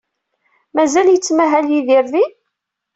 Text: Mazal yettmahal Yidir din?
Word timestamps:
Mazal 0.75 1.07
yettmahal 1.11 1.65
Yidir 1.71 2.05
din? 2.13 2.31